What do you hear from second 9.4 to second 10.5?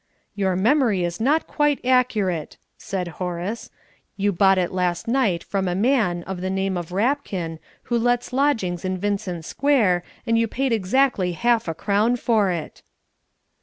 Square, and you